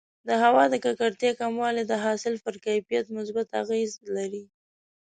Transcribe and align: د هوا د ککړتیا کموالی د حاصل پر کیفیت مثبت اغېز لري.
د 0.27 0.29
هوا 0.43 0.63
د 0.69 0.75
ککړتیا 0.85 1.31
کموالی 1.41 1.83
د 1.87 1.93
حاصل 2.03 2.33
پر 2.45 2.55
کیفیت 2.65 3.05
مثبت 3.17 3.47
اغېز 3.61 3.91
لري. 4.15 4.43